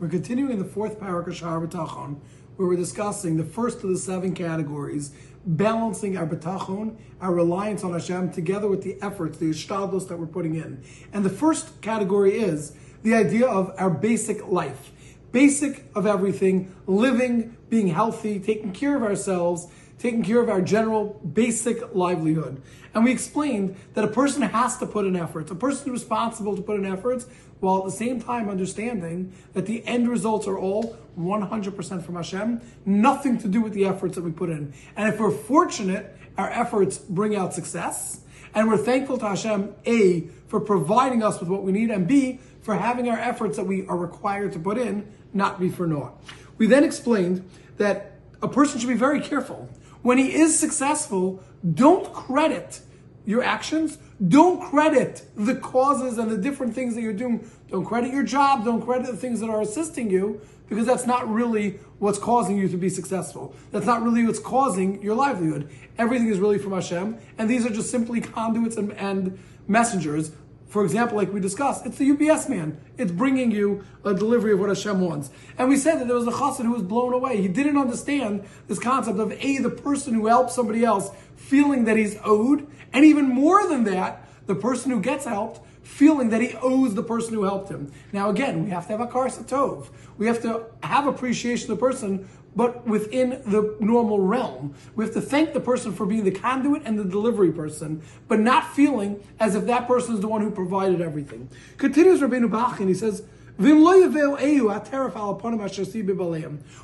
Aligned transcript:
We're 0.00 0.08
continuing 0.08 0.52
in 0.52 0.60
the 0.60 0.64
fourth 0.64 0.92
of 0.92 0.98
Shahar 1.00 1.66
B'tachon, 1.66 2.20
where 2.54 2.68
we're 2.68 2.76
discussing 2.76 3.36
the 3.36 3.42
first 3.42 3.82
of 3.82 3.90
the 3.90 3.98
seven 3.98 4.32
categories, 4.32 5.10
balancing 5.44 6.16
our 6.16 6.24
B'tachon, 6.24 6.94
our 7.20 7.34
reliance 7.34 7.82
on 7.82 7.94
Hashem, 7.94 8.30
together 8.30 8.68
with 8.68 8.84
the 8.84 8.96
efforts, 9.02 9.38
the 9.38 9.50
ishtados 9.50 10.06
that 10.06 10.16
we're 10.16 10.26
putting 10.26 10.54
in. 10.54 10.84
And 11.12 11.24
the 11.24 11.30
first 11.30 11.80
category 11.80 12.38
is 12.38 12.76
the 13.02 13.16
idea 13.16 13.48
of 13.48 13.74
our 13.76 13.90
basic 13.90 14.46
life. 14.46 14.92
Basic 15.32 15.84
of 15.96 16.06
everything, 16.06 16.72
living, 16.86 17.56
being 17.68 17.88
healthy, 17.88 18.38
taking 18.38 18.70
care 18.70 18.94
of 18.94 19.02
ourselves, 19.02 19.66
taking 19.98 20.22
care 20.22 20.40
of 20.40 20.48
our 20.48 20.62
general 20.62 21.20
basic 21.32 21.94
livelihood. 21.94 22.62
And 22.94 23.04
we 23.04 23.12
explained 23.12 23.76
that 23.94 24.04
a 24.04 24.08
person 24.08 24.42
has 24.42 24.78
to 24.78 24.86
put 24.86 25.06
in 25.06 25.16
efforts. 25.16 25.50
A 25.50 25.54
person 25.54 25.88
is 25.88 26.00
responsible 26.00 26.56
to 26.56 26.62
put 26.62 26.78
in 26.78 26.86
efforts 26.86 27.26
while 27.60 27.78
at 27.78 27.84
the 27.84 27.90
same 27.90 28.20
time 28.20 28.48
understanding 28.48 29.32
that 29.52 29.66
the 29.66 29.84
end 29.86 30.08
results 30.08 30.46
are 30.46 30.58
all 30.58 30.96
100% 31.18 32.02
from 32.04 32.14
Hashem, 32.14 32.60
nothing 32.86 33.38
to 33.38 33.48
do 33.48 33.60
with 33.60 33.72
the 33.72 33.84
efforts 33.86 34.14
that 34.14 34.22
we 34.22 34.30
put 34.30 34.50
in. 34.50 34.72
And 34.96 35.12
if 35.12 35.18
we're 35.18 35.32
fortunate, 35.32 36.16
our 36.36 36.48
efforts 36.50 36.98
bring 36.98 37.34
out 37.34 37.52
success. 37.52 38.20
And 38.54 38.68
we're 38.68 38.78
thankful 38.78 39.18
to 39.18 39.28
Hashem, 39.28 39.74
A, 39.86 40.28
for 40.46 40.60
providing 40.60 41.22
us 41.22 41.40
with 41.40 41.48
what 41.48 41.64
we 41.64 41.72
need, 41.72 41.90
and 41.90 42.06
B, 42.06 42.40
for 42.62 42.76
having 42.76 43.08
our 43.08 43.18
efforts 43.18 43.56
that 43.56 43.64
we 43.64 43.86
are 43.86 43.96
required 43.96 44.52
to 44.52 44.58
put 44.58 44.78
in 44.78 45.06
not 45.34 45.60
be 45.60 45.68
for 45.68 45.86
naught. 45.86 46.22
We 46.56 46.66
then 46.66 46.84
explained 46.84 47.48
that 47.76 48.17
a 48.42 48.48
person 48.48 48.78
should 48.78 48.88
be 48.88 48.94
very 48.94 49.20
careful 49.20 49.68
when 50.02 50.18
he 50.18 50.34
is 50.34 50.58
successful, 50.58 51.42
don't 51.74 52.12
credit 52.12 52.80
your 53.24 53.42
actions. 53.42 53.98
Don't 54.26 54.70
credit 54.70 55.22
the 55.36 55.54
causes 55.54 56.18
and 56.18 56.30
the 56.30 56.38
different 56.38 56.74
things 56.74 56.94
that 56.94 57.02
you're 57.02 57.12
doing. 57.12 57.48
Don't 57.70 57.84
credit 57.84 58.12
your 58.12 58.22
job. 58.22 58.64
Don't 58.64 58.80
credit 58.80 59.06
the 59.06 59.16
things 59.16 59.40
that 59.40 59.50
are 59.50 59.60
assisting 59.60 60.10
you 60.10 60.40
because 60.68 60.86
that's 60.86 61.06
not 61.06 61.30
really 61.30 61.78
what's 61.98 62.18
causing 62.18 62.56
you 62.56 62.68
to 62.68 62.76
be 62.76 62.88
successful. 62.88 63.54
That's 63.70 63.86
not 63.86 64.02
really 64.02 64.24
what's 64.24 64.38
causing 64.38 65.02
your 65.02 65.14
livelihood. 65.14 65.68
Everything 65.98 66.28
is 66.28 66.38
really 66.38 66.58
from 66.58 66.72
Hashem, 66.72 67.18
and 67.38 67.50
these 67.50 67.66
are 67.66 67.70
just 67.70 67.90
simply 67.90 68.20
conduits 68.20 68.76
and, 68.76 68.92
and 68.92 69.38
messengers 69.66 70.32
for 70.68 70.84
example, 70.84 71.16
like 71.16 71.32
we 71.32 71.40
discussed, 71.40 71.86
it's 71.86 71.96
the 71.96 72.10
UPS 72.10 72.48
man. 72.48 72.78
It's 72.98 73.10
bringing 73.10 73.50
you 73.50 73.84
a 74.04 74.12
delivery 74.12 74.52
of 74.52 74.60
what 74.60 74.68
Hashem 74.68 75.00
wants. 75.00 75.30
And 75.56 75.68
we 75.68 75.78
said 75.78 75.98
that 75.98 76.06
there 76.06 76.16
was 76.16 76.26
a 76.26 76.30
chassid 76.30 76.64
who 76.64 76.72
was 76.72 76.82
blown 76.82 77.14
away. 77.14 77.40
He 77.40 77.48
didn't 77.48 77.78
understand 77.78 78.44
this 78.66 78.78
concept 78.78 79.18
of 79.18 79.32
A, 79.32 79.58
the 79.58 79.70
person 79.70 80.12
who 80.12 80.26
helps 80.26 80.54
somebody 80.54 80.84
else 80.84 81.10
feeling 81.36 81.84
that 81.84 81.96
he's 81.96 82.18
owed, 82.22 82.66
and 82.92 83.04
even 83.04 83.28
more 83.28 83.66
than 83.66 83.84
that, 83.84 84.28
the 84.46 84.54
person 84.54 84.90
who 84.90 85.00
gets 85.00 85.24
helped 85.24 85.60
feeling 85.88 86.28
that 86.28 86.42
he 86.42 86.54
owes 86.60 86.94
the 86.94 87.02
person 87.02 87.32
who 87.32 87.44
helped 87.44 87.70
him. 87.70 87.90
Now 88.12 88.28
again, 88.28 88.62
we 88.62 88.70
have 88.70 88.86
to 88.88 88.96
have 88.96 89.08
hakaras 89.08 89.42
hatov. 89.42 89.88
We 90.18 90.26
have 90.26 90.42
to 90.42 90.66
have 90.82 91.06
appreciation 91.06 91.70
of 91.70 91.78
the 91.78 91.80
person 91.80 92.28
but 92.54 92.86
within 92.86 93.30
the 93.46 93.76
normal 93.78 94.20
realm. 94.20 94.74
We 94.96 95.04
have 95.04 95.14
to 95.14 95.20
thank 95.20 95.52
the 95.52 95.60
person 95.60 95.92
for 95.92 96.06
being 96.06 96.24
the 96.24 96.32
conduit 96.32 96.82
and 96.84 96.98
the 96.98 97.04
delivery 97.04 97.52
person, 97.52 98.02
but 98.26 98.40
not 98.40 98.74
feeling 98.74 99.22
as 99.38 99.54
if 99.54 99.66
that 99.66 99.86
person 99.86 100.14
is 100.14 100.20
the 100.20 100.28
one 100.28 100.40
who 100.40 100.50
provided 100.50 101.00
everything. 101.00 101.48
Continues 101.76 102.20
Rabbeinu 102.20 102.50
Bach 102.50 102.80
and 102.80 102.88
he 102.88 102.94
says, 102.94 103.22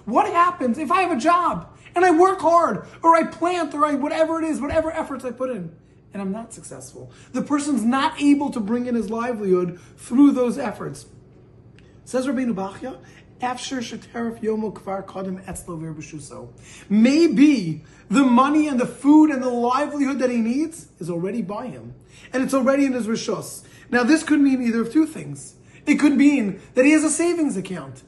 what 0.05 0.33
happens 0.33 0.79
if 0.79 0.91
I 0.91 1.03
have 1.03 1.17
a 1.17 1.21
job 1.21 1.77
and 1.95 2.05
I 2.05 2.11
work 2.11 2.41
hard 2.41 2.87
or 3.03 3.15
I 3.15 3.25
plant 3.25 3.75
or 3.75 3.87
I 3.87 3.95
whatever 3.95 4.43
it 4.43 4.45
is, 4.45 4.61
whatever 4.61 4.91
efforts 4.91 5.25
I 5.25 5.31
put 5.31 5.51
in, 5.51 5.75
and 6.15 6.23
I'm 6.23 6.33
not 6.33 6.55
successful? 6.55 7.13
The 7.33 7.43
person's 7.43 7.85
not 7.85 8.21
able 8.23 8.51
to 8.51 8.61
bring 8.61 8.87
in 8.87 8.95
his 8.95 9.11
livelihood 9.11 9.79
through 9.99 10.31
those 10.33 10.57
efforts. 10.57 11.07
Says 12.07 12.27
Rabbeinu 12.27 12.55
Bachya, 12.55 12.99
Maybe 16.89 17.85
the 18.09 18.23
money 18.23 18.69
and 18.69 18.81
the 18.81 18.87
food 18.87 19.31
and 19.31 19.43
the 19.43 19.51
livelihood 19.51 20.19
that 20.21 20.31
he 20.31 20.39
needs 20.39 20.89
is 20.99 21.11
already 21.11 21.43
by 21.43 21.67
him. 21.67 21.95
And 22.33 22.43
it's 22.43 22.55
already 22.55 22.87
in 22.87 22.93
his 22.93 23.07
rishos. 23.07 23.65
Now 23.91 24.05
this 24.05 24.23
could 24.23 24.41
mean 24.41 24.63
either 24.63 24.83
of 24.83 24.93
two 24.93 25.07
things. 25.07 25.57
It 25.85 25.97
could 25.97 26.17
mean 26.17 26.61
that 26.75 26.85
he 26.85 26.93
has 26.93 27.05
a 27.05 27.11
savings 27.11 27.57
account. 27.57 28.03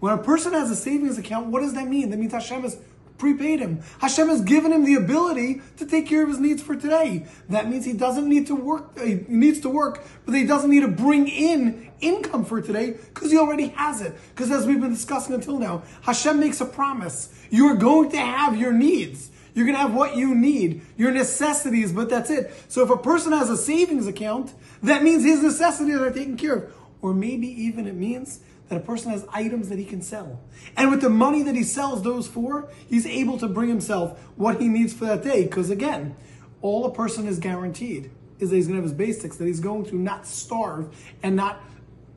When 0.00 0.12
a 0.12 0.18
person 0.18 0.54
has 0.54 0.70
a 0.70 0.76
savings 0.76 1.18
account, 1.18 1.48
what 1.48 1.60
does 1.60 1.74
that 1.74 1.86
mean? 1.86 2.10
That 2.10 2.18
means 2.18 2.32
Hashem 2.32 2.64
is 2.64 2.78
prepaid 3.20 3.60
him. 3.60 3.82
Hashem 4.00 4.28
has 4.28 4.40
given 4.40 4.72
him 4.72 4.84
the 4.84 4.96
ability 4.96 5.60
to 5.76 5.86
take 5.86 6.08
care 6.08 6.22
of 6.22 6.28
his 6.30 6.40
needs 6.40 6.62
for 6.62 6.74
today. 6.74 7.26
That 7.50 7.68
means 7.68 7.84
he 7.84 7.92
doesn't 7.92 8.28
need 8.28 8.48
to 8.48 8.56
work, 8.56 8.92
uh, 8.98 9.04
he 9.04 9.24
needs 9.28 9.60
to 9.60 9.68
work, 9.68 10.02
but 10.24 10.34
he 10.34 10.44
doesn't 10.44 10.70
need 10.70 10.80
to 10.80 10.88
bring 10.88 11.28
in 11.28 11.92
income 12.00 12.44
for 12.44 12.60
today 12.60 12.92
because 12.92 13.30
he 13.30 13.38
already 13.38 13.68
has 13.68 14.00
it. 14.00 14.16
Because 14.30 14.50
as 14.50 14.66
we've 14.66 14.80
been 14.80 14.92
discussing 14.92 15.34
until 15.34 15.58
now, 15.58 15.84
Hashem 16.02 16.40
makes 16.40 16.60
a 16.60 16.66
promise. 16.66 17.32
You're 17.50 17.76
going 17.76 18.10
to 18.10 18.18
have 18.18 18.56
your 18.56 18.72
needs. 18.72 19.30
You're 19.54 19.66
going 19.66 19.76
to 19.76 19.82
have 19.82 19.94
what 19.94 20.16
you 20.16 20.34
need, 20.34 20.82
your 20.96 21.10
necessities, 21.10 21.92
but 21.92 22.08
that's 22.08 22.30
it. 22.30 22.52
So 22.68 22.82
if 22.82 22.90
a 22.90 22.96
person 22.96 23.32
has 23.32 23.50
a 23.50 23.56
savings 23.56 24.06
account, 24.06 24.54
that 24.82 25.02
means 25.02 25.24
his 25.24 25.42
necessities 25.42 25.96
are 25.96 26.10
taken 26.10 26.36
care 26.36 26.54
of. 26.54 26.74
Or 27.02 27.12
maybe 27.14 27.48
even 27.48 27.86
it 27.86 27.94
means 27.94 28.40
that 28.70 28.76
a 28.76 28.80
person 28.80 29.10
has 29.10 29.26
items 29.32 29.68
that 29.68 29.78
he 29.78 29.84
can 29.84 30.00
sell. 30.00 30.40
And 30.76 30.90
with 30.90 31.00
the 31.00 31.10
money 31.10 31.42
that 31.42 31.56
he 31.56 31.64
sells 31.64 32.02
those 32.02 32.28
for, 32.28 32.68
he's 32.88 33.04
able 33.04 33.36
to 33.38 33.48
bring 33.48 33.68
himself 33.68 34.18
what 34.36 34.60
he 34.60 34.68
needs 34.68 34.92
for 34.94 35.06
that 35.06 35.24
day. 35.24 35.42
Because 35.42 35.70
again, 35.70 36.14
all 36.62 36.86
a 36.86 36.94
person 36.94 37.26
is 37.26 37.40
guaranteed 37.40 38.12
is 38.38 38.50
that 38.50 38.56
he's 38.56 38.68
going 38.68 38.76
to 38.76 38.82
have 38.82 38.88
his 38.88 38.96
basics, 38.96 39.36
that 39.36 39.46
he's 39.46 39.58
going 39.58 39.84
to 39.86 39.96
not 39.96 40.24
starve 40.24 40.96
and 41.20 41.34
not 41.34 41.60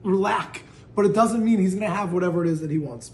lack. 0.03 0.62
But 0.96 1.06
it 1.06 1.14
doesn't 1.14 1.44
mean 1.44 1.58
he's 1.58 1.74
going 1.74 1.90
to 1.90 1.96
have 1.96 2.14
whatever 2.14 2.46
it 2.46 2.52
is 2.52 2.62
that 2.62 2.70
he 2.70 2.78
wants. 2.78 3.12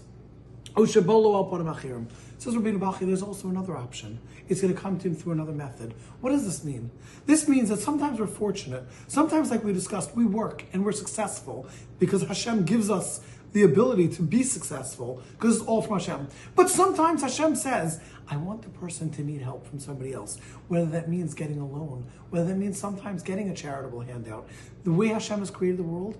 Says 2.40 2.56
Rabbi 2.56 2.78
Bachya, 2.78 3.00
there's 3.00 3.20
also 3.20 3.48
another 3.48 3.76
option. 3.76 4.18
It's 4.48 4.62
going 4.62 4.74
to 4.74 4.80
come 4.80 4.98
to 5.00 5.08
him 5.08 5.14
through 5.14 5.32
another 5.32 5.52
method. 5.52 5.92
What 6.22 6.30
does 6.30 6.46
this 6.46 6.64
mean? 6.64 6.90
This 7.26 7.46
means 7.46 7.68
that 7.68 7.80
sometimes 7.80 8.18
we're 8.18 8.26
fortunate. 8.28 8.84
Sometimes, 9.08 9.50
like 9.50 9.62
we 9.62 9.74
discussed, 9.74 10.16
we 10.16 10.24
work 10.24 10.64
and 10.72 10.82
we're 10.82 10.92
successful 10.92 11.68
because 11.98 12.22
Hashem 12.22 12.64
gives 12.64 12.88
us 12.88 13.20
the 13.52 13.62
ability 13.62 14.08
to 14.08 14.22
be 14.22 14.42
successful 14.42 15.22
because 15.32 15.58
it's 15.58 15.66
all 15.66 15.82
from 15.82 15.98
Hashem. 15.98 16.28
But 16.56 16.70
sometimes 16.70 17.20
Hashem 17.20 17.56
says, 17.56 18.00
I 18.26 18.38
want 18.38 18.62
the 18.62 18.70
person 18.70 19.10
to 19.10 19.22
need 19.22 19.42
help 19.42 19.66
from 19.66 19.78
somebody 19.78 20.14
else, 20.14 20.38
whether 20.68 20.86
that 20.86 21.10
means 21.10 21.34
getting 21.34 21.58
a 21.58 21.66
loan, 21.66 22.06
whether 22.30 22.46
that 22.46 22.56
means 22.56 22.78
sometimes 22.78 23.22
getting 23.22 23.50
a 23.50 23.54
charitable 23.54 24.00
handout. 24.00 24.48
The 24.84 24.92
way 24.92 25.08
Hashem 25.08 25.40
has 25.40 25.50
created 25.50 25.78
the 25.78 25.82
world, 25.82 26.16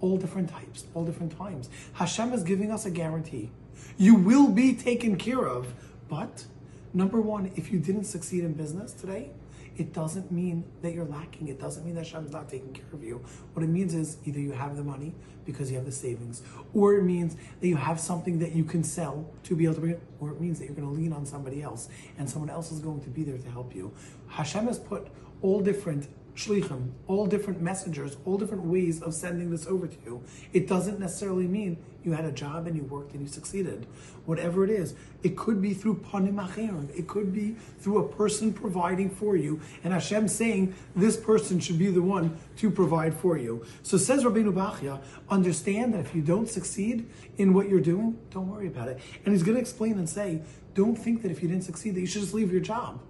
all 0.00 0.16
different 0.16 0.48
types, 0.48 0.84
all 0.94 1.04
different 1.04 1.36
times. 1.36 1.68
Hashem 1.94 2.32
is 2.32 2.42
giving 2.42 2.70
us 2.70 2.86
a 2.86 2.90
guarantee. 2.90 3.50
You 3.96 4.14
will 4.14 4.48
be 4.48 4.74
taken 4.74 5.16
care 5.16 5.46
of, 5.46 5.72
but 6.08 6.44
number 6.92 7.20
one, 7.20 7.52
if 7.56 7.72
you 7.72 7.78
didn't 7.78 8.04
succeed 8.04 8.44
in 8.44 8.54
business 8.54 8.92
today, 8.92 9.30
it 9.76 9.94
doesn't 9.94 10.30
mean 10.30 10.64
that 10.82 10.92
you're 10.92 11.06
lacking. 11.06 11.48
It 11.48 11.58
doesn't 11.58 11.84
mean 11.86 11.94
that 11.94 12.04
Hashem's 12.06 12.32
not 12.32 12.50
taking 12.50 12.72
care 12.72 12.84
of 12.92 13.02
you. 13.02 13.24
What 13.54 13.62
it 13.62 13.68
means 13.68 13.94
is 13.94 14.18
either 14.26 14.38
you 14.38 14.52
have 14.52 14.76
the 14.76 14.84
money 14.84 15.14
because 15.46 15.70
you 15.70 15.76
have 15.76 15.86
the 15.86 15.92
savings, 15.92 16.42
or 16.74 16.94
it 16.96 17.02
means 17.02 17.36
that 17.60 17.66
you 17.66 17.76
have 17.76 17.98
something 17.98 18.38
that 18.40 18.52
you 18.52 18.64
can 18.64 18.84
sell 18.84 19.30
to 19.44 19.56
be 19.56 19.64
able 19.64 19.74
to 19.74 19.80
bring 19.80 19.92
it, 19.92 20.02
or 20.20 20.30
it 20.30 20.40
means 20.40 20.58
that 20.58 20.66
you're 20.66 20.74
going 20.74 20.88
to 20.88 20.94
lean 20.94 21.12
on 21.12 21.24
somebody 21.24 21.62
else 21.62 21.88
and 22.18 22.28
someone 22.28 22.50
else 22.50 22.70
is 22.70 22.80
going 22.80 23.00
to 23.00 23.08
be 23.08 23.24
there 23.24 23.38
to 23.38 23.50
help 23.50 23.74
you. 23.74 23.90
Hashem 24.28 24.66
has 24.66 24.78
put 24.78 25.08
all 25.40 25.60
different 25.60 26.08
shlichim, 26.34 26.90
all 27.06 27.26
different 27.26 27.60
messengers, 27.60 28.16
all 28.24 28.38
different 28.38 28.64
ways 28.64 29.02
of 29.02 29.14
sending 29.14 29.50
this 29.50 29.66
over 29.66 29.86
to 29.86 29.96
you. 30.04 30.22
It 30.52 30.66
doesn't 30.66 30.98
necessarily 30.98 31.46
mean 31.46 31.76
you 32.02 32.12
had 32.12 32.24
a 32.24 32.32
job 32.32 32.66
and 32.66 32.76
you 32.76 32.82
worked 32.84 33.12
and 33.12 33.20
you 33.20 33.28
succeeded. 33.28 33.86
Whatever 34.24 34.64
it 34.64 34.70
is, 34.70 34.94
it 35.22 35.36
could 35.36 35.60
be 35.60 35.74
through 35.74 35.96
panim 35.96 36.36
acherim. 36.36 36.88
It 36.98 37.06
could 37.06 37.32
be 37.32 37.56
through 37.78 37.98
a 37.98 38.08
person 38.08 38.52
providing 38.52 39.10
for 39.10 39.36
you, 39.36 39.60
and 39.84 39.92
Hashem 39.92 40.28
saying 40.28 40.74
this 40.96 41.16
person 41.16 41.60
should 41.60 41.78
be 41.78 41.88
the 41.88 42.02
one 42.02 42.38
to 42.56 42.70
provide 42.70 43.14
for 43.14 43.36
you. 43.36 43.64
So 43.82 43.98
says 43.98 44.24
Rabbeinu 44.24 44.52
Bachya, 44.52 45.00
understand 45.28 45.94
that 45.94 46.00
if 46.00 46.14
you 46.14 46.22
don't 46.22 46.48
succeed 46.48 47.08
in 47.38 47.52
what 47.52 47.68
you're 47.68 47.80
doing, 47.80 48.18
don't 48.30 48.48
worry 48.48 48.68
about 48.68 48.88
it. 48.88 48.98
And 49.24 49.34
he's 49.34 49.42
going 49.42 49.56
to 49.56 49.60
explain 49.60 49.98
and 49.98 50.08
say, 50.08 50.42
don't 50.74 50.96
think 50.96 51.22
that 51.22 51.30
if 51.30 51.42
you 51.42 51.48
didn't 51.48 51.64
succeed 51.64 51.94
that 51.96 52.00
you 52.00 52.06
should 52.06 52.22
just 52.22 52.34
leave 52.34 52.52
your 52.52 52.60
job. 52.60 53.00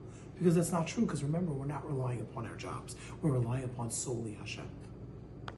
Because 0.40 0.54
that's 0.54 0.72
not 0.72 0.86
true, 0.86 1.04
because 1.04 1.22
remember, 1.22 1.52
we're 1.52 1.66
not 1.66 1.86
relying 1.86 2.22
upon 2.22 2.46
our 2.46 2.56
jobs. 2.56 2.96
We're 3.20 3.32
relying 3.32 3.64
upon 3.64 3.90
solely 3.90 4.38
Hashem. 4.40 4.64